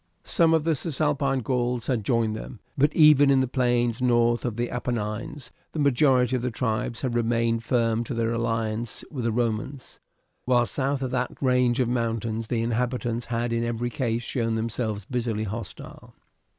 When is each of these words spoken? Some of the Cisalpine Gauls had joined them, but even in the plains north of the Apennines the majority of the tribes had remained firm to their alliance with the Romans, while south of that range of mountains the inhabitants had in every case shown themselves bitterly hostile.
Some 0.25 0.55
of 0.55 0.63
the 0.63 0.73
Cisalpine 0.73 1.41
Gauls 1.41 1.85
had 1.85 2.03
joined 2.03 2.35
them, 2.35 2.59
but 2.75 2.91
even 2.95 3.29
in 3.29 3.39
the 3.39 3.47
plains 3.47 4.01
north 4.01 4.45
of 4.45 4.55
the 4.55 4.71
Apennines 4.71 5.51
the 5.73 5.77
majority 5.77 6.35
of 6.35 6.41
the 6.41 6.49
tribes 6.49 7.01
had 7.01 7.13
remained 7.13 7.63
firm 7.63 8.03
to 8.05 8.15
their 8.15 8.31
alliance 8.33 9.03
with 9.11 9.25
the 9.25 9.31
Romans, 9.31 9.99
while 10.45 10.65
south 10.65 11.03
of 11.03 11.11
that 11.11 11.37
range 11.39 11.79
of 11.79 11.87
mountains 11.87 12.47
the 12.47 12.63
inhabitants 12.63 13.27
had 13.27 13.53
in 13.53 13.63
every 13.63 13.91
case 13.91 14.23
shown 14.23 14.55
themselves 14.55 15.05
bitterly 15.05 15.43
hostile. 15.43 16.15